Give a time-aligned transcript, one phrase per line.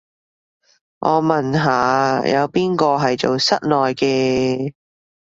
[0.97, 4.73] 我問下，有邊個係做室內嘅